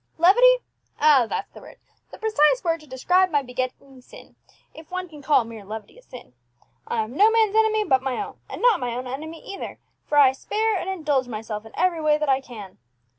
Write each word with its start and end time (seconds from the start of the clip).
Levity? 0.17 0.55
Ah, 0.99 1.27
that's 1.29 1.51
the 1.53 1.61
word, 1.61 1.77
the 2.09 2.17
precise 2.17 2.63
word 2.63 2.79
to 2.79 2.87
describe 2.87 3.29
my 3.29 3.43
besetting 3.43 4.01
sin, 4.01 4.35
if 4.73 4.89
one 4.89 5.07
can 5.07 5.21
call 5.21 5.43
mere 5.43 5.63
levity 5.63 5.99
a 5.99 6.01
sin. 6.01 6.33
I 6.87 7.03
am 7.03 7.15
no 7.15 7.29
man's 7.29 7.55
enemy 7.55 7.83
but 7.83 8.01
my 8.01 8.17
own; 8.19 8.39
and 8.49 8.63
not 8.63 8.79
my 8.79 8.95
own 8.95 9.05
enemy 9.05 9.43
either, 9.45 9.77
for 10.07 10.17
I 10.17 10.31
spare 10.31 10.75
and 10.75 10.89
indulge 10.89 11.27
myself 11.27 11.67
in 11.67 11.71
every 11.77 12.01
way 12.01 12.17
that 12.17 12.29
I 12.29 12.41
can. 12.41 12.79